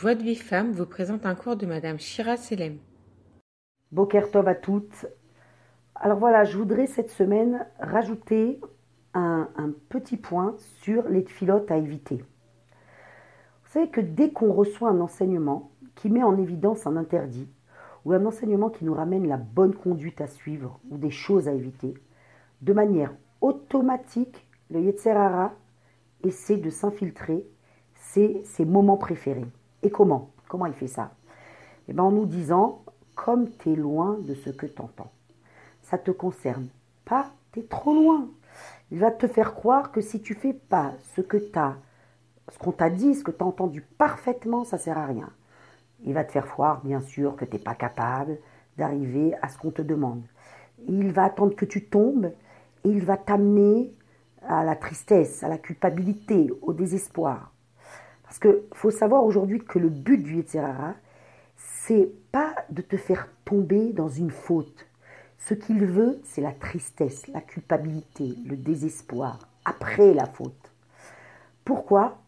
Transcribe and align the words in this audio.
Joie 0.00 0.14
de 0.14 0.22
vie 0.22 0.36
femme 0.36 0.70
vous 0.70 0.86
présente 0.86 1.26
un 1.26 1.34
cours 1.34 1.56
de 1.56 1.66
Madame 1.66 1.98
Shira 1.98 2.36
Selem. 2.36 2.78
Boker 3.90 4.30
Tov 4.30 4.46
à 4.46 4.54
toutes. 4.54 5.06
Alors 5.96 6.20
voilà, 6.20 6.44
je 6.44 6.56
voudrais 6.56 6.86
cette 6.86 7.10
semaine 7.10 7.66
rajouter 7.80 8.60
un, 9.12 9.48
petit 9.88 10.16
point 10.16 10.54
sur 10.82 11.08
les 11.08 11.24
filotes 11.24 11.68
à 11.72 11.78
éviter. 11.78 12.18
Vous 12.18 13.72
savez 13.72 13.88
que 13.88 14.00
dès 14.00 14.30
qu'on 14.30 14.52
reçoit 14.52 14.90
un 14.90 15.00
enseignement 15.00 15.72
qui 15.96 16.10
met 16.10 16.22
en 16.22 16.38
évidence 16.38 16.86
un 16.86 16.96
interdit, 16.96 17.48
ou 18.04 18.12
un 18.12 18.24
enseignement 18.24 18.70
qui 18.70 18.84
nous 18.84 18.94
ramène 18.94 19.26
la 19.26 19.36
bonne 19.36 19.74
conduite 19.74 20.20
à 20.20 20.28
suivre, 20.28 20.78
ou 20.90 20.96
des 20.96 21.10
choses 21.10 21.48
à 21.48 21.54
éviter, 21.54 21.94
de 22.62 22.72
manière 22.72 23.12
automatique, 23.40 24.46
le 24.70 24.80
Yetzerara 24.80 25.54
essaie 26.22 26.58
de 26.58 26.70
s'infiltrer 26.70 27.44
c'est 27.94 28.42
ses 28.44 28.64
moments 28.64 28.96
préférés. 28.96 29.48
Et 29.82 29.90
comment? 29.90 30.30
Comment 30.48 30.66
il 30.66 30.74
fait 30.74 30.88
ça? 30.88 31.12
Eh 31.88 31.92
bien 31.92 32.04
en 32.04 32.12
nous 32.12 32.26
disant, 32.26 32.82
comme 33.14 33.50
tu 33.58 33.72
es 33.72 33.76
loin 33.76 34.18
de 34.20 34.34
ce 34.34 34.50
que 34.50 34.66
tu 34.66 34.80
entends. 34.80 35.10
Ça 35.82 35.98
te 35.98 36.10
concerne 36.10 36.68
pas, 37.04 37.30
tu 37.52 37.60
es 37.60 37.62
trop 37.64 37.94
loin. 37.94 38.28
Il 38.90 38.98
va 38.98 39.10
te 39.10 39.26
faire 39.26 39.54
croire 39.54 39.90
que 39.92 40.00
si 40.00 40.20
tu 40.20 40.34
fais 40.34 40.52
pas 40.52 40.92
ce 41.14 41.20
que 41.20 41.36
tu 41.36 41.58
as, 41.58 41.76
ce 42.50 42.58
qu'on 42.58 42.72
t'a 42.72 42.90
dit, 42.90 43.14
ce 43.14 43.24
que 43.24 43.30
tu 43.30 43.42
as 43.42 43.46
entendu 43.46 43.82
parfaitement, 43.82 44.64
ça 44.64 44.78
sert 44.78 44.98
à 44.98 45.06
rien. 45.06 45.30
Il 46.04 46.14
va 46.14 46.24
te 46.24 46.32
faire 46.32 46.46
croire, 46.46 46.82
bien 46.84 47.00
sûr, 47.00 47.36
que 47.36 47.44
tu 47.44 47.52
n'es 47.56 47.62
pas 47.62 47.74
capable 47.74 48.38
d'arriver 48.76 49.34
à 49.42 49.48
ce 49.48 49.58
qu'on 49.58 49.70
te 49.70 49.82
demande. 49.82 50.22
Il 50.86 51.12
va 51.12 51.24
attendre 51.24 51.56
que 51.56 51.64
tu 51.64 51.86
tombes 51.86 52.32
et 52.84 52.88
il 52.88 53.04
va 53.04 53.16
t'amener 53.16 53.92
à 54.46 54.64
la 54.64 54.76
tristesse, 54.76 55.42
à 55.42 55.48
la 55.48 55.58
culpabilité, 55.58 56.50
au 56.62 56.72
désespoir. 56.72 57.52
Parce 58.28 58.40
qu'il 58.40 58.60
faut 58.74 58.90
savoir 58.90 59.24
aujourd'hui 59.24 59.64
que 59.64 59.78
le 59.78 59.88
but 59.88 60.18
du 60.18 60.36
Yetzirara, 60.36 60.94
c'est 61.56 62.12
pas 62.30 62.54
de 62.68 62.82
te 62.82 62.98
faire 62.98 63.26
tomber 63.46 63.94
dans 63.94 64.10
une 64.10 64.30
faute. 64.30 64.86
Ce 65.38 65.54
qu'il 65.54 65.86
veut, 65.86 66.20
c'est 66.24 66.42
la 66.42 66.52
tristesse, 66.52 67.26
la 67.28 67.40
culpabilité, 67.40 68.34
le 68.44 68.58
désespoir, 68.58 69.48
après 69.64 70.12
la 70.12 70.26
faute. 70.26 70.72
Pourquoi? 71.64 72.18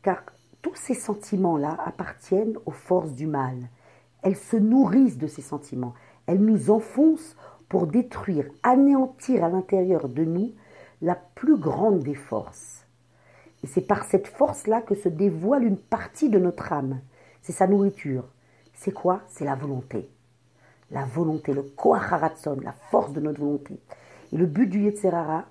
Car 0.00 0.22
tous 0.62 0.74
ces 0.74 0.94
sentiments-là 0.94 1.76
appartiennent 1.84 2.56
aux 2.64 2.70
forces 2.70 3.12
du 3.12 3.26
mal. 3.26 3.68
Elles 4.22 4.36
se 4.36 4.56
nourrissent 4.56 5.18
de 5.18 5.26
ces 5.26 5.42
sentiments. 5.42 5.92
Elles 6.24 6.42
nous 6.42 6.70
enfoncent 6.70 7.36
pour 7.68 7.86
détruire, 7.86 8.46
anéantir 8.62 9.44
à 9.44 9.50
l'intérieur 9.50 10.08
de 10.08 10.24
nous 10.24 10.52
la 11.02 11.14
plus 11.14 11.58
grande 11.58 12.00
des 12.00 12.14
forces. 12.14 12.79
Et 13.62 13.66
c'est 13.66 13.80
par 13.80 14.04
cette 14.04 14.26
force-là 14.26 14.80
que 14.80 14.94
se 14.94 15.08
dévoile 15.08 15.64
une 15.64 15.76
partie 15.76 16.28
de 16.28 16.38
notre 16.38 16.72
âme. 16.72 17.00
C'est 17.42 17.52
sa 17.52 17.66
nourriture. 17.66 18.24
C'est 18.74 18.92
quoi? 18.92 19.20
C'est 19.28 19.44
la 19.44 19.54
volonté. 19.54 20.08
La 20.90 21.04
volonté, 21.04 21.52
le 21.52 21.62
koacharatson, 21.62 22.58
la 22.62 22.72
force 22.72 23.12
de 23.12 23.20
notre 23.20 23.40
volonté. 23.40 23.78
Et 24.32 24.36
le 24.36 24.46
but 24.46 24.66
du 24.66 24.82
Yetzerara, 24.82 25.44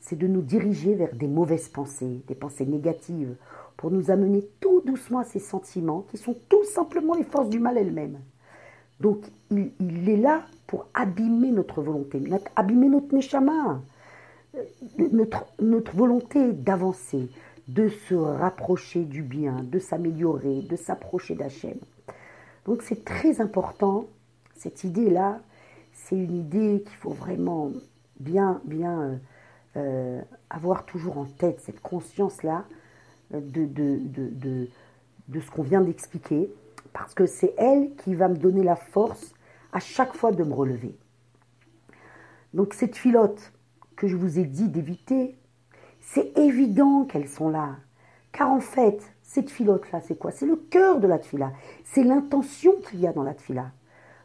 c'est 0.00 0.18
de 0.18 0.26
nous 0.26 0.42
diriger 0.42 0.94
vers 0.94 1.14
des 1.14 1.28
mauvaises 1.28 1.68
pensées, 1.68 2.22
des 2.26 2.34
pensées 2.34 2.66
négatives, 2.66 3.34
pour 3.76 3.90
nous 3.90 4.10
amener 4.10 4.46
tout 4.60 4.82
doucement 4.84 5.20
à 5.20 5.24
ces 5.24 5.38
sentiments 5.38 6.04
qui 6.10 6.18
sont 6.18 6.36
tout 6.48 6.64
simplement 6.64 7.14
les 7.14 7.24
forces 7.24 7.48
du 7.48 7.58
mal 7.58 7.78
elles-mêmes. 7.78 8.18
Donc 9.00 9.24
il, 9.50 9.72
il, 9.80 10.08
est 10.08 10.16
là 10.16 10.42
pour 10.66 10.86
abîmer 10.94 11.50
notre 11.50 11.82
volonté, 11.82 12.22
abîmer 12.54 12.88
notre 12.88 13.14
neshama, 13.14 13.82
notre, 14.98 15.46
notre 15.60 15.94
volonté 15.96 16.52
d'avancer, 16.52 17.28
de 17.68 17.88
se 17.88 18.14
rapprocher 18.14 19.04
du 19.04 19.22
bien, 19.22 19.62
de 19.62 19.78
s'améliorer, 19.78 20.62
de 20.62 20.76
s'approcher 20.76 21.34
d'Hachem. 21.34 21.78
Donc 22.66 22.82
c'est 22.82 23.04
très 23.04 23.40
important, 23.40 24.06
cette 24.54 24.84
idée-là, 24.84 25.40
c'est 25.92 26.16
une 26.16 26.36
idée 26.36 26.82
qu'il 26.86 26.96
faut 26.96 27.12
vraiment 27.12 27.70
bien, 28.20 28.60
bien 28.64 29.00
euh, 29.00 29.16
euh, 29.76 30.20
avoir 30.50 30.84
toujours 30.84 31.18
en 31.18 31.24
tête, 31.24 31.60
cette 31.60 31.80
conscience-là 31.80 32.64
euh, 33.34 33.40
de, 33.40 33.64
de, 33.64 33.98
de, 33.98 34.68
de 35.28 35.40
ce 35.40 35.50
qu'on 35.50 35.62
vient 35.62 35.80
d'expliquer, 35.80 36.50
parce 36.92 37.14
que 37.14 37.26
c'est 37.26 37.54
elle 37.56 37.94
qui 37.96 38.14
va 38.14 38.28
me 38.28 38.36
donner 38.36 38.62
la 38.62 38.76
force 38.76 39.34
à 39.72 39.80
chaque 39.80 40.14
fois 40.14 40.32
de 40.32 40.44
me 40.44 40.52
relever. 40.52 40.94
Donc 42.54 42.74
cette 42.74 42.96
filote, 42.96 43.52
que 44.02 44.08
je 44.08 44.16
vous 44.16 44.40
ai 44.40 44.44
dit 44.44 44.68
d'éviter, 44.68 45.38
c'est 46.00 46.36
évident 46.36 47.04
qu'elles 47.04 47.28
sont 47.28 47.48
là. 47.48 47.76
Car 48.32 48.50
en 48.50 48.58
fait, 48.58 49.00
cette 49.22 49.48
filote-là, 49.48 50.00
c'est 50.00 50.18
quoi? 50.18 50.32
C'est 50.32 50.44
le 50.44 50.56
cœur 50.56 50.98
de 50.98 51.06
la 51.06 51.20
tfila. 51.20 51.52
C'est 51.84 52.02
l'intention 52.02 52.72
qu'il 52.82 52.98
y 52.98 53.06
a 53.06 53.12
dans 53.12 53.22
la 53.22 53.34
tfila. 53.34 53.70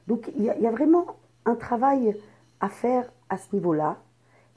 Donc 0.07 0.31
il 0.35 0.45
y, 0.45 0.49
a, 0.49 0.71
vraiment 0.71 1.05
un 1.45 1.53
travail 1.53 2.17
à 2.59 2.69
faire 2.69 3.13
à 3.29 3.37
ce 3.37 3.53
niveau-là. 3.53 3.97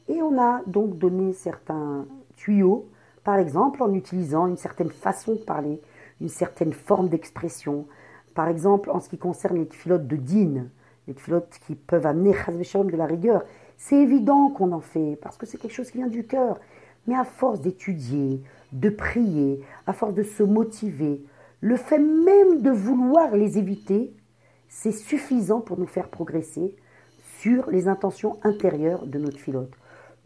Et 0.08 0.22
on 0.22 0.41
a 0.41 0.62
donc 0.66 0.97
donné 0.97 1.34
certains 1.34 2.06
tuyaux, 2.37 2.88
par 3.22 3.37
exemple 3.37 3.82
en 3.82 3.92
utilisant 3.92 4.47
une 4.47 4.56
certaine 4.56 4.91
façon 4.91 5.34
de 5.34 5.41
parler, 5.41 5.82
une 6.22 6.31
certaine 6.31 6.72
forme 6.72 7.10
d'expression. 7.10 7.87
Par 8.34 8.48
exemple, 8.48 8.88
en 8.88 9.00
ce 9.00 9.10
qui 9.10 9.19
concerne 9.19 9.58
les 9.58 9.66
filotes 9.66 10.06
de 10.06 10.16
din, 10.16 10.69
les 11.06 11.12
filotes 11.12 11.60
qui 11.66 11.75
peuvent 11.75 12.06
amener 12.06 12.32
de 12.32 12.97
la 12.97 13.04
rigueur, 13.06 13.44
c'est 13.80 13.96
évident 13.96 14.50
qu'on 14.50 14.72
en 14.72 14.80
fait, 14.80 15.18
parce 15.22 15.38
que 15.38 15.46
c'est 15.46 15.56
quelque 15.56 15.72
chose 15.72 15.91
qui 15.91 15.96
vient 15.96 16.06
du 16.06 16.26
cœur. 16.26 16.60
Mais 17.06 17.16
à 17.16 17.24
force 17.24 17.62
d'étudier, 17.62 18.42
de 18.72 18.91
prier, 18.91 19.64
à 19.86 19.94
force 19.94 20.14
de 20.14 20.22
se 20.22 20.42
motiver, 20.42 21.24
le 21.62 21.76
fait 21.76 21.98
même 21.98 22.60
de 22.60 22.70
vouloir 22.70 23.34
les 23.34 23.56
éviter, 23.56 24.12
c'est 24.69 24.92
suffisant 24.92 25.60
pour 25.60 25.78
nous 25.78 25.86
faire 25.86 26.08
progresser 26.08 26.76
sur 27.40 27.70
les 27.70 27.88
intentions 27.88 28.38
intérieures 28.42 29.06
de 29.06 29.19
notre 29.19 29.38
filote. 29.38 29.72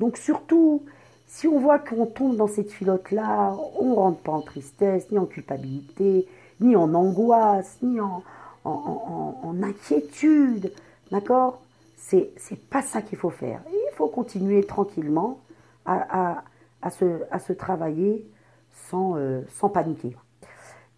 Donc 0.00 0.16
surtout, 0.16 0.82
si 1.28 1.46
on 1.46 1.60
voit 1.60 1.78
qu'on 1.78 2.06
tombe 2.06 2.36
dans 2.36 2.48
cette 2.48 2.72
filote-là, 2.72 3.56
on 3.78 3.90
ne 3.90 3.94
rentre 3.94 4.20
pas 4.20 4.32
en 4.32 4.42
tristesse, 4.42 5.10
ni 5.12 5.18
en 5.18 5.26
culpabilité, 5.26 6.26
ni 6.60 6.74
en 6.74 6.92
angoisse, 6.92 7.78
ni 7.82 8.00
en, 8.00 8.24
en 8.64 9.62
inquiétude. 9.62 10.72
D'accord? 11.12 11.63
C'est, 12.06 12.32
c'est 12.36 12.60
pas 12.68 12.82
ça 12.82 13.00
qu'il 13.00 13.16
faut 13.16 13.30
faire. 13.30 13.62
il 13.68 13.94
faut 13.94 14.08
continuer 14.08 14.62
tranquillement 14.64 15.40
à, 15.86 16.42
se, 16.90 17.22
à 17.30 17.38
se, 17.38 17.52
travailler 17.52 18.26
sans, 18.88 19.16
euh, 19.16 19.42
sans 19.54 19.70
paniquer. 19.70 20.14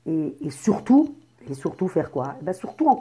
Et, 0.06 0.50
surtout, 0.50 1.14
et 1.48 1.54
surtout 1.54 1.88
faire 1.88 2.10
quoi? 2.10 2.34
Eh 2.40 2.44
ben 2.44 2.52
Surtout 2.52 2.86
en, 2.88 3.00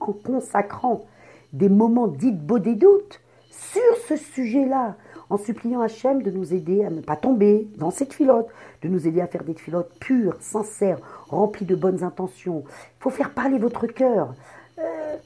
en 0.00 0.12
consacrant 0.12 1.04
des 1.52 1.68
moments 1.68 2.08
dits 2.08 2.32
beaux 2.32 2.58
des 2.58 2.74
doutes 2.74 3.20
sur 3.50 3.96
ce 4.08 4.16
sujet-là, 4.16 4.96
en 5.28 5.36
suppliant 5.36 5.80
Hachem 5.80 6.22
de 6.22 6.30
nous 6.30 6.54
aider 6.54 6.84
à 6.84 6.90
ne 6.90 7.00
pas 7.00 7.16
tomber 7.16 7.68
dans 7.76 7.90
cette 7.90 8.12
filote, 8.12 8.48
de 8.82 8.88
nous 8.88 9.06
aider 9.06 9.20
à 9.20 9.26
faire 9.26 9.44
des 9.44 9.54
filotes 9.54 9.92
pures, 9.98 10.36
sincères, 10.40 10.98
remplies 11.28 11.66
de 11.66 11.74
bonnes 11.74 12.02
intentions. 12.02 12.64
Il 12.66 13.02
faut 13.02 13.10
faire 13.10 13.32
parler 13.32 13.58
votre 13.58 13.86
cœur. 13.86 14.34
Euh, 14.78 15.16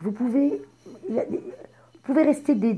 vous 0.00 0.12
pouvez 0.12 0.62
vous 1.08 2.02
pouvez 2.02 2.22
rester 2.22 2.54
des, 2.54 2.74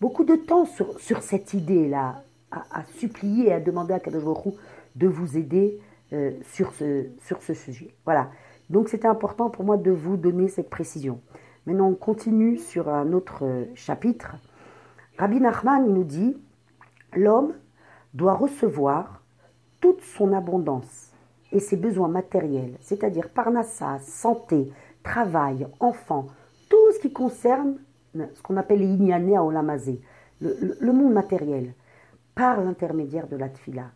beaucoup 0.00 0.24
de 0.24 0.36
temps 0.36 0.64
sur, 0.64 0.98
sur 1.00 1.22
cette 1.22 1.54
idée-là, 1.54 2.22
à, 2.50 2.84
supplier 2.96 3.48
et 3.48 3.52
à 3.52 3.60
demander 3.60 3.94
à 3.94 4.00
Kadosh 4.00 4.54
de 4.96 5.06
vous 5.08 5.36
aider 5.38 5.78
euh, 6.12 6.32
sur, 6.52 6.72
ce, 6.74 7.06
sur 7.24 7.42
ce 7.42 7.54
sujet. 7.54 7.94
Voilà. 8.04 8.30
Donc 8.68 8.88
c'était 8.88 9.08
important 9.08 9.50
pour 9.50 9.64
moi 9.64 9.76
de 9.76 9.90
vous 9.90 10.16
donner 10.16 10.48
cette 10.48 10.70
précision. 10.70 11.20
Maintenant, 11.66 11.88
on 11.88 11.94
continue 11.94 12.58
sur 12.58 12.88
un 12.88 13.12
autre 13.12 13.44
euh, 13.44 13.64
chapitre. 13.74 14.36
Rabbi 15.18 15.40
Nachman 15.40 15.86
nous 15.86 16.04
dit 16.04 16.36
l'homme 17.14 17.54
doit 18.14 18.34
recevoir 18.34 19.22
toute 19.80 20.00
son 20.02 20.32
abondance 20.32 21.12
et 21.52 21.60
ses 21.60 21.76
besoins 21.76 22.08
matériels, 22.08 22.76
c'est-à-dire 22.80 23.28
parnassa, 23.28 23.98
santé, 24.00 24.70
travail, 25.02 25.66
enfants, 25.80 26.26
tout 26.72 26.92
ce 26.94 27.00
qui 27.00 27.12
concerne 27.12 27.76
ce 28.14 28.42
qu'on 28.42 28.56
appelle 28.56 28.78
les 28.78 29.12
à 29.12 29.44
olamazé, 29.44 30.00
le, 30.40 30.74
le, 30.80 30.92
monde 30.94 31.12
matériel, 31.12 31.74
par 32.34 32.62
l'intermédiaire 32.62 33.28
de 33.28 33.36
la 33.36 33.50
tfila. 33.50 33.90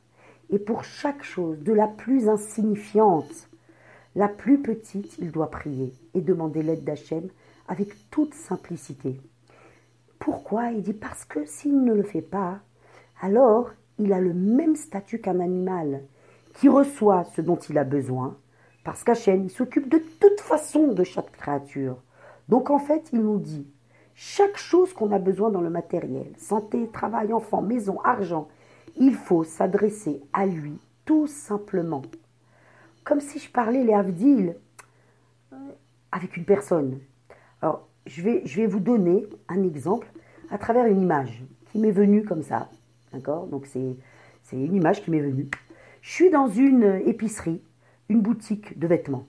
Et 0.50 0.58
pour 0.58 0.84
chaque 0.84 1.22
chose, 1.22 1.58
de 1.60 1.72
la 1.72 1.88
plus 1.88 2.28
insignifiante, 2.28 3.48
la 4.14 4.28
plus 4.28 4.60
petite, 4.60 5.16
il 5.18 5.32
doit 5.32 5.50
prier 5.50 5.94
et 6.12 6.20
demander 6.20 6.62
l'aide 6.62 6.84
d'Hachem 6.84 7.30
avec 7.66 8.10
toute 8.10 8.34
simplicité. 8.34 9.22
Pourquoi? 10.18 10.70
Il 10.72 10.82
dit 10.82 10.92
parce 10.92 11.24
que 11.24 11.46
s'il 11.46 11.82
ne 11.82 11.94
le 11.94 12.02
fait 12.02 12.20
pas, 12.20 12.60
alors 13.22 13.70
il 13.98 14.12
a 14.12 14.20
le 14.20 14.34
même 14.34 14.76
statut 14.76 15.22
qu'un 15.22 15.40
animal 15.40 16.02
qui 16.52 16.68
reçoit 16.68 17.24
ce 17.24 17.40
dont 17.40 17.56
il 17.56 17.78
a 17.78 17.84
besoin, 17.84 18.36
parce 18.84 19.02
qu'Hachem 19.02 19.48
s'occupe 19.48 19.88
de 19.88 20.02
toute 20.20 20.40
façon 20.40 20.88
de 20.88 21.04
chaque 21.04 21.32
créature. 21.32 22.02
Donc 22.48 22.70
en 22.70 22.78
fait, 22.78 23.10
il 23.12 23.20
nous 23.20 23.38
dit, 23.38 23.66
chaque 24.14 24.56
chose 24.56 24.92
qu'on 24.92 25.12
a 25.12 25.18
besoin 25.18 25.50
dans 25.50 25.60
le 25.60 25.70
matériel, 25.70 26.32
santé, 26.38 26.88
travail, 26.92 27.32
enfant, 27.32 27.62
maison, 27.62 28.00
argent, 28.02 28.48
il 28.96 29.14
faut 29.14 29.44
s'adresser 29.44 30.22
à 30.32 30.46
lui 30.46 30.78
tout 31.04 31.26
simplement 31.26 32.02
comme 33.06 33.20
si 33.20 33.38
je 33.38 33.48
parlais 33.48 33.84
les 33.84 33.94
Avdil 33.94 34.56
euh, 35.52 35.56
avec 36.10 36.36
une 36.36 36.44
personne. 36.44 36.98
Alors, 37.62 37.86
je 38.04 38.20
vais, 38.20 38.42
je 38.44 38.60
vais 38.60 38.66
vous 38.66 38.80
donner 38.80 39.26
un 39.48 39.62
exemple 39.62 40.08
à 40.50 40.58
travers 40.58 40.86
une 40.86 41.00
image 41.00 41.44
qui 41.70 41.78
m'est 41.78 41.92
venue 41.92 42.24
comme 42.24 42.42
ça. 42.42 42.68
D'accord? 43.12 43.46
Donc, 43.46 43.66
c'est 43.66 43.96
une 44.52 44.74
image 44.74 45.04
qui 45.04 45.12
m'est 45.12 45.20
venue. 45.20 45.48
Je 46.02 46.10
suis 46.10 46.30
dans 46.30 46.48
une 46.48 47.00
épicerie, 47.06 47.62
une 48.08 48.22
boutique 48.22 48.76
de 48.76 48.88
vêtements. 48.88 49.26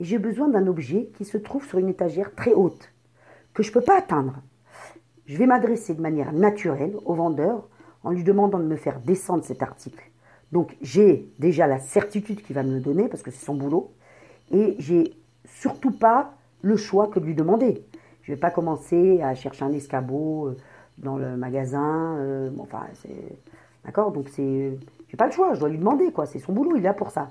J'ai 0.00 0.18
besoin 0.18 0.48
d'un 0.48 0.66
objet 0.66 1.10
qui 1.16 1.24
se 1.24 1.38
trouve 1.38 1.66
sur 1.66 1.78
une 1.78 1.88
étagère 1.88 2.34
très 2.34 2.52
haute, 2.52 2.92
que 3.52 3.62
je 3.62 3.70
ne 3.70 3.74
peux 3.74 3.80
pas 3.80 3.98
atteindre. 3.98 4.34
Je 5.26 5.36
vais 5.36 5.46
m'adresser 5.46 5.94
de 5.94 6.00
manière 6.00 6.32
naturelle 6.32 6.96
au 7.04 7.14
vendeur 7.14 7.68
en 8.04 8.12
lui 8.12 8.22
demandant 8.22 8.58
de 8.58 8.64
me 8.64 8.76
faire 8.76 9.00
descendre 9.00 9.44
cet 9.44 9.62
article. 9.62 10.08
Donc 10.52 10.76
j'ai 10.80 11.28
déjà 11.38 11.66
la 11.66 11.78
certitude 11.78 12.42
qu'il 12.42 12.54
va 12.54 12.62
me 12.62 12.74
le 12.74 12.80
donner 12.80 13.08
parce 13.08 13.22
que 13.22 13.30
c'est 13.30 13.44
son 13.44 13.54
boulot 13.54 13.92
et 14.50 14.76
j'ai 14.78 15.14
surtout 15.44 15.90
pas 15.90 16.34
le 16.62 16.76
choix 16.76 17.08
que 17.08 17.18
de 17.18 17.24
lui 17.24 17.34
demander. 17.34 17.84
Je 18.22 18.32
ne 18.32 18.36
vais 18.36 18.40
pas 18.40 18.50
commencer 18.50 19.20
à 19.22 19.34
chercher 19.34 19.64
un 19.64 19.72
escabeau 19.72 20.48
euh, 20.48 20.56
dans 20.98 21.16
le 21.16 21.36
magasin. 21.36 22.16
Euh, 22.18 22.50
enfin, 22.58 22.86
c'est 22.94 23.38
d'accord? 23.84 24.12
Donc 24.12 24.28
c'est, 24.28 24.78
j'ai 25.08 25.16
pas 25.16 25.26
le 25.26 25.32
choix. 25.32 25.54
Je 25.54 25.60
dois 25.60 25.68
lui 25.68 25.78
demander. 25.78 26.12
C'est 26.26 26.38
son 26.38 26.52
boulot. 26.52 26.76
Il 26.76 26.80
est 26.80 26.82
là 26.82 26.94
pour 26.94 27.10
ça. 27.10 27.28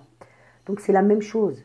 Donc 0.65 0.79
c'est 0.79 0.93
la 0.93 1.01
même 1.01 1.21
chose. 1.21 1.63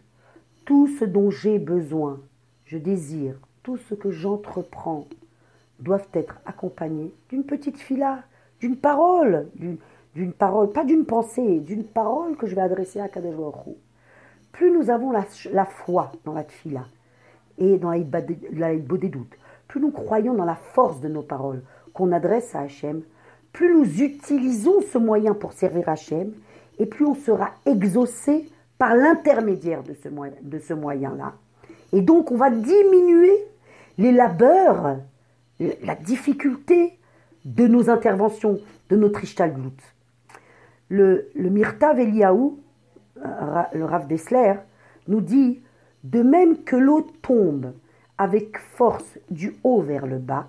Tout 0.64 0.88
ce 0.98 1.04
dont 1.04 1.30
j'ai 1.30 1.58
besoin, 1.58 2.20
je 2.64 2.78
désire, 2.78 3.34
tout 3.62 3.76
ce 3.76 3.94
que 3.94 4.10
j'entreprends 4.10 5.06
doivent 5.80 6.08
être 6.14 6.38
accompagnés 6.46 7.12
d'une 7.28 7.44
petite 7.44 7.78
fila, 7.78 8.22
d'une 8.60 8.76
parole, 8.76 9.48
d'une 10.14 10.32
parole, 10.32 10.70
pas 10.70 10.84
d'une 10.84 11.04
pensée, 11.04 11.58
d'une 11.58 11.84
parole 11.84 12.36
que 12.36 12.46
je 12.46 12.54
vais 12.54 12.60
adresser 12.60 13.00
à 13.00 13.08
Kadesh 13.08 13.34
Plus 14.52 14.70
nous 14.70 14.90
avons 14.90 15.10
la, 15.10 15.64
foi 15.64 16.12
dans 16.24 16.32
la 16.32 16.44
fila 16.44 16.84
et 17.58 17.76
dans 17.78 17.90
la 17.90 18.76
des 18.76 19.08
doutes, 19.08 19.36
plus 19.66 19.80
nous 19.80 19.90
croyons 19.90 20.34
dans 20.34 20.44
la 20.44 20.54
force 20.54 21.00
de 21.00 21.08
nos 21.08 21.22
paroles 21.22 21.62
qu'on 21.92 22.12
adresse 22.12 22.54
à 22.54 22.60
Hachem, 22.60 23.02
plus 23.52 23.74
nous 23.74 24.02
utilisons 24.02 24.80
ce 24.80 24.98
moyen 24.98 25.34
pour 25.34 25.52
servir 25.52 25.88
Hachem, 25.88 26.32
et 26.78 26.86
plus 26.86 27.04
on 27.04 27.14
sera 27.14 27.50
exaucé 27.66 28.48
l'intermédiaire 28.90 29.82
de 29.82 29.94
ce, 30.58 30.74
moyen-là. 30.74 31.34
Et 31.92 32.00
donc 32.00 32.30
on 32.30 32.36
va 32.36 32.50
diminuer 32.50 33.32
les 33.98 34.12
labeurs, 34.12 34.98
la 35.60 35.94
difficulté 35.94 36.98
de 37.44 37.66
nos 37.66 37.90
interventions, 37.90 38.60
de 38.88 38.96
notre 38.96 39.24
Ishtalglut. 39.24 39.78
Le, 40.88 41.30
le 41.34 41.50
Mirta 41.50 41.92
Eliaou, 41.94 42.60
euh, 43.18 43.62
le 43.72 43.84
Rav 43.84 44.06
Dessler, 44.06 44.54
nous 45.08 45.20
dit 45.20 45.62
De 46.04 46.22
même 46.22 46.64
que 46.64 46.76
l'eau 46.76 47.06
tombe 47.22 47.72
avec 48.18 48.58
force 48.58 49.18
du 49.30 49.56
haut 49.64 49.80
vers 49.80 50.06
le 50.06 50.18
bas, 50.18 50.48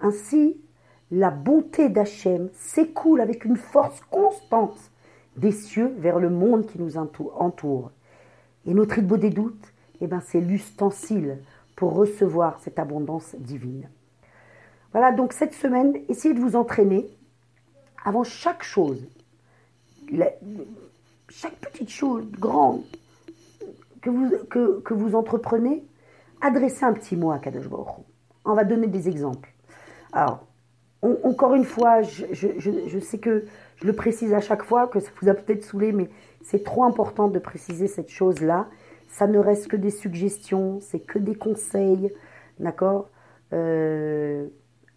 ainsi 0.00 0.60
la 1.10 1.30
bonté 1.30 1.88
d'Hachem 1.88 2.50
s'écoule 2.52 3.20
avec 3.20 3.44
une 3.44 3.56
force 3.56 4.00
constante 4.10 4.89
des 5.40 5.52
cieux 5.52 5.94
vers 5.98 6.18
le 6.18 6.28
monde 6.30 6.66
qui 6.66 6.78
nous 6.78 6.96
entoure. 6.98 7.90
Et 8.66 8.74
notre 8.74 8.98
idbo 8.98 9.16
des 9.16 9.30
doutes, 9.30 9.72
eh 10.00 10.06
ben, 10.06 10.20
c'est 10.20 10.40
l'ustensile 10.40 11.38
pour 11.76 11.94
recevoir 11.94 12.60
cette 12.60 12.78
abondance 12.78 13.34
divine. 13.38 13.88
Voilà, 14.92 15.12
donc 15.12 15.32
cette 15.32 15.54
semaine, 15.54 15.94
essayez 16.08 16.34
de 16.34 16.40
vous 16.40 16.56
entraîner 16.56 17.06
avant 18.04 18.22
chaque 18.22 18.62
chose, 18.62 19.02
chaque 21.28 21.56
petite 21.56 21.90
chose 21.90 22.30
grande 22.32 22.82
que 24.02 24.10
vous, 24.10 24.30
que, 24.82 24.94
vous 24.94 25.14
entreprenez, 25.14 25.84
adressez 26.40 26.84
un 26.84 26.92
petit 26.92 27.16
mot 27.16 27.30
à 27.30 27.38
Kadosh 27.38 27.66
On 28.44 28.54
va 28.54 28.64
donner 28.64 28.88
des 28.88 29.08
exemples. 29.08 29.52
Alors, 30.12 30.46
encore 31.02 31.54
une 31.54 31.64
fois, 31.64 32.02
je, 32.02 32.24
je, 32.32 32.98
sais 32.98 33.18
que 33.18 33.46
je 33.80 33.86
le 33.86 33.92
précise 33.94 34.34
à 34.34 34.40
chaque 34.40 34.62
fois, 34.62 34.88
que 34.88 35.00
ça 35.00 35.10
vous 35.20 35.28
a 35.28 35.34
peut-être 35.34 35.64
saoulé, 35.64 35.92
mais 35.92 36.08
c'est 36.42 36.64
trop 36.64 36.84
important 36.84 37.28
de 37.28 37.38
préciser 37.38 37.86
cette 37.86 38.10
chose-là. 38.10 38.68
Ça 39.08 39.26
ne 39.26 39.38
reste 39.38 39.68
que 39.68 39.76
des 39.76 39.90
suggestions, 39.90 40.80
c'est 40.80 41.00
que 41.00 41.18
des 41.18 41.34
conseils, 41.34 42.12
d'accord? 42.58 43.08
Euh, 43.52 44.46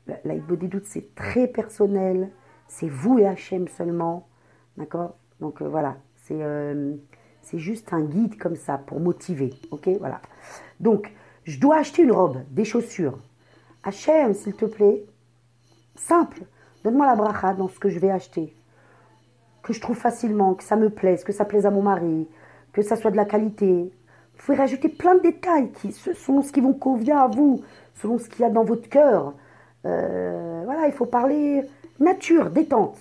la 0.07 0.35
des 0.35 0.67
doutes, 0.67 0.85
c'est 0.85 1.15
très 1.15 1.47
personnel. 1.47 2.29
C'est 2.67 2.89
vous 2.89 3.19
et 3.19 3.25
Hachem 3.25 3.67
seulement. 3.67 4.27
D'accord? 4.77 5.15
Donc 5.39 5.61
euh, 5.61 5.67
voilà, 5.67 5.97
euh, 6.31 6.95
c'est 7.41 7.59
juste 7.59 7.93
un 7.93 8.01
guide 8.01 8.37
comme 8.37 8.55
ça 8.55 8.77
pour 8.77 8.99
motiver. 8.99 9.51
Ok? 9.71 9.89
Voilà. 9.99 10.21
Donc, 10.79 11.11
je 11.45 11.59
dois 11.59 11.77
acheter 11.77 12.03
une 12.03 12.11
robe, 12.11 12.37
des 12.51 12.65
chaussures. 12.65 13.17
Hachem, 13.83 14.33
s'il 14.33 14.55
te 14.55 14.65
plaît, 14.65 15.05
simple. 15.95 16.43
Donne-moi 16.83 17.05
la 17.05 17.15
bracha 17.15 17.53
dans 17.53 17.67
ce 17.67 17.79
que 17.79 17.89
je 17.89 17.99
vais 17.99 18.11
acheter. 18.11 18.53
Que 19.63 19.73
je 19.73 19.81
trouve 19.81 19.97
facilement, 19.97 20.53
que 20.53 20.63
ça 20.63 20.75
me 20.75 20.89
plaise, 20.89 21.23
que 21.23 21.31
ça 21.31 21.45
plaise 21.45 21.65
à 21.65 21.71
mon 21.71 21.81
mari, 21.81 22.27
que 22.73 22.81
ça 22.81 22.95
soit 22.95 23.11
de 23.11 23.15
la 23.15 23.25
qualité. 23.25 23.91
Vous 24.35 24.45
pouvez 24.45 24.57
rajouter 24.57 24.89
plein 24.89 25.15
de 25.15 25.21
détails 25.21 25.71
qui, 25.71 25.91
selon 25.91 26.41
ce 26.41 26.51
qui 26.51 26.59
vous 26.59 26.73
convient 26.73 27.19
à 27.19 27.27
vous, 27.27 27.61
selon 27.95 28.17
ce 28.17 28.27
qu'il 28.27 28.41
y 28.41 28.43
a 28.43 28.49
dans 28.49 28.63
votre 28.63 28.89
cœur. 28.89 29.33
Euh, 29.85 30.61
voilà, 30.65 30.87
il 30.87 30.93
faut 30.93 31.05
parler 31.05 31.63
nature, 31.99 32.49
détente. 32.49 32.97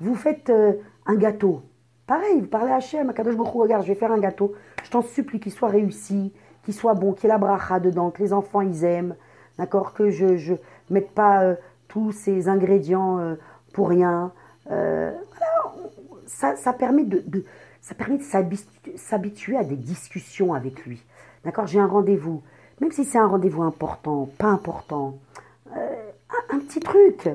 Vous 0.00 0.14
faites 0.14 0.50
euh, 0.50 0.72
un 1.06 1.14
gâteau. 1.14 1.62
Pareil, 2.06 2.40
vous 2.40 2.46
parlez 2.46 2.72
à 2.72 2.76
Hachem, 2.76 3.10
à 3.10 3.12
Kadosh 3.12 3.36
Baruch 3.36 3.54
regarde, 3.54 3.82
je 3.84 3.88
vais 3.88 3.94
faire 3.94 4.12
un 4.12 4.18
gâteau. 4.18 4.54
Je 4.82 4.90
t'en 4.90 5.02
supplie 5.02 5.40
qu'il 5.40 5.52
soit 5.52 5.68
réussi, 5.68 6.32
qu'il 6.64 6.74
soit 6.74 6.94
bon, 6.94 7.12
qu'il 7.12 7.24
y 7.24 7.26
ait 7.26 7.28
la 7.28 7.38
bracha 7.38 7.80
dedans, 7.80 8.10
que 8.10 8.22
les 8.22 8.32
enfants 8.32 8.60
ils 8.60 8.84
aiment. 8.84 9.14
D'accord 9.58 9.94
Que 9.94 10.10
je 10.10 10.26
ne 10.26 10.56
mette 10.90 11.10
pas 11.12 11.42
euh, 11.42 11.54
tous 11.88 12.12
ces 12.12 12.48
ingrédients 12.48 13.36
pour 13.72 13.88
rien. 13.88 14.32
Ça, 16.26 16.72
permet 16.72 17.04
de, 17.04 17.22
ça 17.80 17.94
permet 17.94 18.18
de 18.18 18.96
s'habituer 18.96 19.56
à 19.56 19.64
des 19.64 19.76
discussions 19.76 20.54
avec 20.54 20.84
lui. 20.84 21.02
D'accord 21.44 21.66
J'ai 21.66 21.80
un 21.80 21.86
rendez-vous. 21.86 22.42
Même 22.80 22.92
si 22.92 23.04
c'est 23.04 23.18
un 23.18 23.26
rendez-vous 23.26 23.62
important, 23.62 24.28
pas 24.38 24.48
important, 24.48 25.18
un 26.50 26.58
petit 26.58 26.80
truc. 26.80 27.28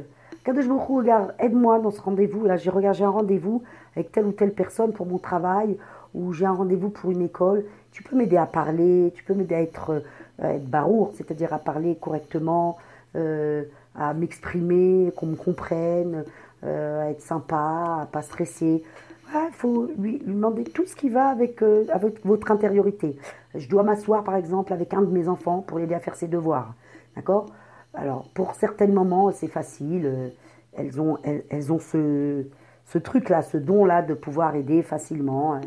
Je 0.45 0.67
me 0.67 0.77
regarde, 0.77 1.35
aide-moi 1.39 1.79
dans 1.79 1.91
ce 1.91 2.01
rendez-vous. 2.01 2.45
Là, 2.45 2.57
j'ai 2.57 2.71
regardé 2.71 3.03
un 3.03 3.09
rendez-vous 3.09 3.61
avec 3.95 4.11
telle 4.11 4.25
ou 4.25 4.31
telle 4.31 4.51
personne 4.51 4.93
pour 4.93 5.05
mon 5.05 5.19
travail, 5.19 5.77
ou 6.15 6.33
j'ai 6.33 6.45
un 6.45 6.53
rendez-vous 6.53 6.89
pour 6.89 7.11
une 7.11 7.21
école. 7.21 7.65
Tu 7.91 8.01
peux 8.01 8.15
m'aider 8.15 8.37
à 8.37 8.45
parler, 8.45 9.13
tu 9.15 9.23
peux 9.23 9.33
m'aider 9.33 9.55
à 9.55 9.61
être, 9.61 10.01
euh, 10.41 10.55
être 10.55 10.65
barour, 10.65 11.13
c'est-à-dire 11.15 11.53
à 11.53 11.59
parler 11.59 11.95
correctement, 12.01 12.77
euh, 13.15 13.63
à 13.95 14.13
m'exprimer, 14.13 15.11
qu'on 15.15 15.27
me 15.27 15.35
comprenne, 15.35 16.23
euh, 16.63 17.05
à 17.05 17.09
être 17.11 17.21
sympa, 17.21 17.99
à 18.01 18.07
pas 18.11 18.21
stresser. 18.21 18.83
Il 19.31 19.53
faut 19.53 19.87
lui, 19.97 20.19
demander 20.25 20.63
tout 20.63 20.85
ce 20.87 20.95
qui 20.95 21.09
va 21.09 21.27
avec, 21.27 21.61
avec 21.61 22.25
votre 22.25 22.49
intériorité. 22.51 23.15
Je 23.53 23.69
dois 23.69 23.83
m'asseoir, 23.83 24.23
par 24.23 24.35
exemple, 24.35 24.73
avec 24.73 24.93
un 24.93 25.01
de 25.01 25.11
mes 25.11 25.27
enfants 25.27 25.59
pour 25.61 25.77
l'aider 25.77 25.93
à 25.93 25.99
faire 25.99 26.15
ses 26.15 26.27
devoirs. 26.27 26.73
D'accord? 27.15 27.45
Alors, 27.93 28.27
pour 28.33 28.55
certains 28.55 28.87
moments, 28.87 29.31
c'est 29.31 29.47
facile. 29.47 30.05
Euh, 30.05 30.29
elles 30.73 31.01
ont, 31.01 31.17
elles, 31.23 31.71
ont 31.71 31.79
ce, 31.79 32.45
ce 32.85 32.97
truc-là, 32.97 33.41
ce 33.41 33.57
don-là 33.57 34.01
de 34.01 34.13
pouvoir 34.13 34.55
aider 34.55 34.83
facilement. 34.83 35.55
Hein. 35.55 35.61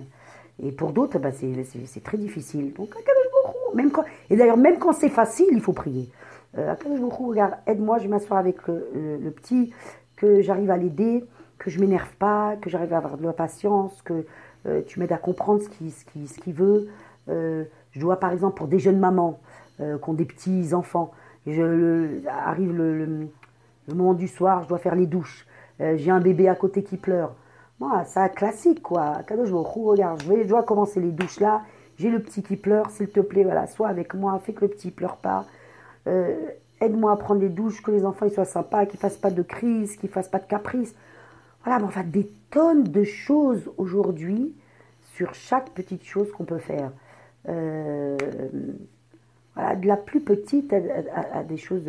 Et 0.63 0.71
pour 0.71 0.93
d'autres, 0.93 1.19
bah, 1.19 1.31
c'est 1.33 2.05
très 2.05 2.19
difficile. 2.19 2.73
Donc, 2.73 2.95
même 3.75 3.91
quand, 3.91 4.05
et 4.31 4.37
d'ailleurs, 4.37 4.57
même 4.57 4.79
quand 4.79 4.93
c'est 4.93 5.09
facile, 5.09 5.49
il 5.51 5.61
faut 5.61 5.73
prier. 5.73 6.09
Euh, 6.59 6.75
regarde, 7.19 7.55
aide-moi, 7.67 7.99
je 7.99 8.05
vais 8.05 8.11
m'asseoir 8.11 8.39
avec 8.39 8.67
le, 8.69 9.31
petit, 9.31 9.73
que 10.23 10.41
j'arrive 10.41 10.71
à 10.71 10.77
l'aider, 10.77 11.25
que 11.59 11.71
je 11.71 11.81
m'énerve 11.81 12.15
pas, 12.19 12.57
que 12.61 12.71
j'arrive 12.71 12.93
à 12.95 12.99
avoir 12.99 13.19
de 13.19 13.25
la 13.25 13.33
patience, 13.33 14.01
que 14.03 14.25
euh, 14.67 14.81
tu 14.87 15.01
m'aides 15.01 15.13
à 15.13 15.19
comprendre 15.19 15.61
ce 15.63 15.69
qu'il 16.41 16.55
veut. 16.55 16.89
Euh, 17.29 17.65
je 17.91 18.01
dois, 18.01 18.19
par 18.19 18.33
exemple, 18.33 18.57
pour 18.57 18.69
des 18.69 18.79
jeunes 18.79 18.99
mamans 18.99 19.41
qui 19.79 20.09
ont 20.09 20.15
des 20.15 20.27
petits 20.27 20.75
enfants, 20.75 21.11
je, 21.47 22.27
arrive 22.29 22.73
le, 22.73 23.29
moment 23.89 24.15
du 24.15 24.29
soir, 24.29 24.63
je 24.63 24.69
dois 24.69 24.79
faire 24.79 24.95
les 24.95 25.07
douches. 25.07 25.47
Euh, 25.81 25.97
j'ai 25.97 26.11
un 26.11 26.21
bébé 26.21 26.49
à 26.49 26.55
côté 26.55 26.83
qui 26.83 26.97
pleure. 26.97 27.35
Moi, 27.81 28.05
ça 28.05 28.29
classique 28.29 28.83
quoi. 28.83 29.19
Quand 29.27 29.45
je 29.45 29.55
regarde, 29.55 30.23
je, 30.23 30.29
vais, 30.29 30.45
dois 30.45 30.63
commencer 30.63 31.01
les 31.01 31.11
douches 31.11 31.41
là. 31.41 31.63
J'ai 31.99 32.11
le 32.11 32.21
petit 32.21 32.43
qui 32.43 32.57
pleure, 32.57 32.91
s'il 32.91 33.09
te 33.09 33.21
plaît, 33.21 33.45
voilà, 33.45 33.67
sois 33.67 33.89
avec 33.89 34.15
moi, 34.15 34.41
fais 34.43 34.53
que 34.53 34.63
le 34.63 34.69
petit 34.69 34.91
pleure 34.91 35.17
pas. 35.17 35.45
Euh, 36.07 36.37
aide-moi 36.83 37.13
à 37.13 37.17
prendre 37.17 37.41
les 37.41 37.49
douches, 37.49 37.83
que 37.83 37.91
les 37.91 38.05
enfants 38.05 38.29
soient 38.29 38.45
sympas, 38.45 38.87
qu'ils 38.87 39.01
fassent 39.01 39.17
pas 39.17 39.31
de 39.31 39.43
crise, 39.43 39.97
qu'ils 39.97 40.11
fassent 40.11 40.29
pas 40.29 40.39
de 40.39 40.47
caprice. 40.47 40.95
Voilà, 41.65 41.79
mais 41.79 41.87
enfin 41.87 42.05
des 42.05 42.31
tonnes 42.51 42.85
de 42.85 43.05
choses 43.05 43.71
aujourd'hui 43.77 44.55
sur 45.15 45.35
chaque 45.35 45.71
petite 45.71 46.05
chose 46.05 46.31
qu'on 46.33 46.45
peut 46.45 46.59
faire. 46.59 46.91
Euh, 47.49 48.17
voilà, 49.55 49.77
de 49.77 49.87
la 49.87 49.97
plus 49.97 50.21
petite 50.21 50.73
à, 50.73 51.43
des 51.43 51.57
choses 51.57 51.83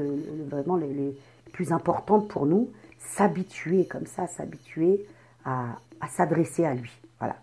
vraiment 0.49 0.75
les, 0.75 1.15
plus 1.53 1.71
importantes 1.71 2.27
pour 2.27 2.45
nous, 2.45 2.69
s'habituer 2.97 3.85
comme 3.85 4.07
ça, 4.07 4.27
s'habituer 4.27 5.05
à, 5.45 5.77
s'adresser 6.09 6.65
à 6.65 6.73
lui. 6.73 6.91
Voilà. 7.19 7.35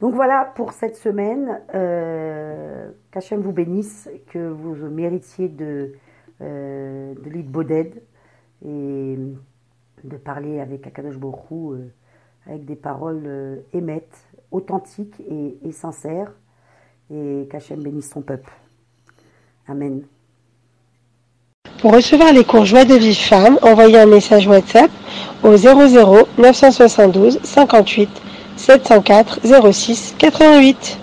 Donc 0.00 0.14
voilà 0.14 0.50
pour 0.56 0.72
cette 0.72 0.96
semaine. 0.96 1.60
Euh, 1.74 2.90
Qu'Hachem 3.12 3.40
vous 3.40 3.52
bénisse, 3.52 4.08
que 4.30 4.48
vous 4.48 4.74
méritiez 4.88 5.48
de, 5.48 5.92
euh, 6.42 7.14
de 7.14 7.30
lire 7.30 7.44
Boded 7.44 8.02
et 8.64 9.16
de 10.04 10.16
parler 10.16 10.60
avec 10.60 10.86
Akadosh 10.86 11.16
Borou 11.16 11.72
euh, 11.72 11.92
avec 12.46 12.64
des 12.64 12.76
paroles 12.76 13.22
euh, 13.26 13.56
émettes, 13.72 14.18
authentiques 14.50 15.20
et, 15.20 15.58
et 15.64 15.72
sincères. 15.72 16.32
Et 17.14 17.46
qu'Hachem 17.50 17.82
bénisse 17.82 18.10
son 18.10 18.22
peuple. 18.22 18.50
Amen. 19.68 20.02
Pour 21.80 21.94
recevoir 21.94 22.32
les 22.32 22.44
cours 22.44 22.64
Joie 22.64 22.84
de 22.84 22.94
vie 22.94 23.14
femme, 23.14 23.58
envoyez 23.60 23.98
un 23.98 24.06
message 24.06 24.46
WhatsApp 24.46 24.90
au 25.42 25.56
00 25.56 26.28
972 26.38 27.40
58 27.42 28.08
704 28.56 29.40
06 29.72 30.14
88. 30.18 30.98